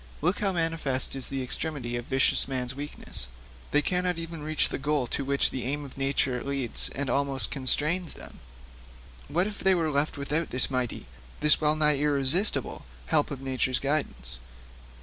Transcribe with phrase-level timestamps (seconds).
[0.19, 3.27] Look how manifest is the extremity of vicious men's weakness;
[3.69, 7.51] they cannot even reach that goal to which the aim of nature leads and almost
[7.51, 8.39] constrains them.
[9.27, 11.05] What if they were left without this mighty,
[11.41, 14.39] this well nigh irresistible help of nature's guidance!